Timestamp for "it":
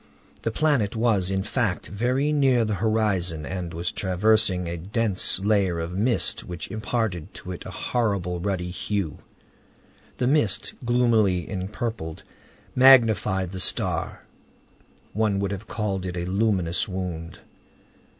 7.51-7.67, 16.07-16.17